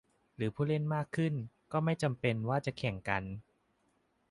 [0.35, 1.33] หรือผู้เล่นมากขึ้น
[1.71, 3.23] ก็ไม่จำเป็นว่าจะแข่งกัน?